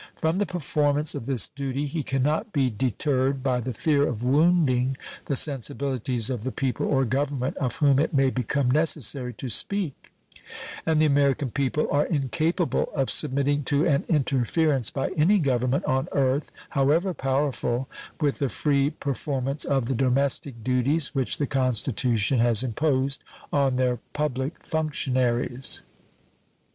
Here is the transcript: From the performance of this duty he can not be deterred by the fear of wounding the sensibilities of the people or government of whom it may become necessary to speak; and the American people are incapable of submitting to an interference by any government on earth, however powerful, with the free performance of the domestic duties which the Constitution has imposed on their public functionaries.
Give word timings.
From 0.17 0.39
the 0.39 0.47
performance 0.47 1.13
of 1.13 1.27
this 1.27 1.49
duty 1.49 1.85
he 1.85 2.01
can 2.01 2.23
not 2.23 2.51
be 2.51 2.71
deterred 2.71 3.43
by 3.43 3.59
the 3.61 3.71
fear 3.71 4.07
of 4.07 4.23
wounding 4.23 4.97
the 5.25 5.35
sensibilities 5.35 6.31
of 6.31 6.43
the 6.43 6.51
people 6.51 6.87
or 6.87 7.05
government 7.05 7.55
of 7.57 7.75
whom 7.75 7.99
it 7.99 8.11
may 8.11 8.31
become 8.31 8.71
necessary 8.71 9.31
to 9.33 9.47
speak; 9.47 10.11
and 10.87 10.99
the 10.99 11.05
American 11.05 11.51
people 11.51 11.87
are 11.91 12.07
incapable 12.07 12.89
of 12.95 13.11
submitting 13.11 13.63
to 13.65 13.85
an 13.85 14.03
interference 14.09 14.89
by 14.89 15.09
any 15.11 15.37
government 15.37 15.85
on 15.85 16.09
earth, 16.13 16.51
however 16.71 17.13
powerful, 17.13 17.87
with 18.19 18.39
the 18.39 18.49
free 18.49 18.89
performance 18.89 19.65
of 19.65 19.87
the 19.87 19.93
domestic 19.93 20.63
duties 20.63 21.13
which 21.13 21.37
the 21.37 21.45
Constitution 21.45 22.39
has 22.39 22.63
imposed 22.63 23.23
on 23.53 23.75
their 23.75 23.99
public 24.13 24.65
functionaries. 24.65 25.83